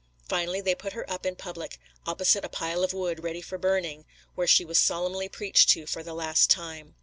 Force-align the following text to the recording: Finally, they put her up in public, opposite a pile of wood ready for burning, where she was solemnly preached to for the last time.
Finally, 0.27 0.61
they 0.61 0.73
put 0.73 0.93
her 0.93 1.07
up 1.11 1.27
in 1.27 1.35
public, 1.35 1.77
opposite 2.07 2.43
a 2.43 2.49
pile 2.49 2.83
of 2.83 2.91
wood 2.91 3.21
ready 3.23 3.39
for 3.39 3.59
burning, 3.59 4.03
where 4.33 4.47
she 4.47 4.65
was 4.65 4.79
solemnly 4.79 5.29
preached 5.29 5.69
to 5.69 5.85
for 5.85 6.01
the 6.01 6.15
last 6.15 6.49
time. 6.49 6.95